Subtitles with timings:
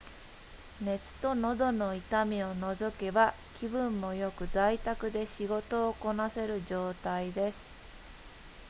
[0.81, 7.69] 熱と喉の痛みを除けば気分も良く在宅で仕事をこなせる状態です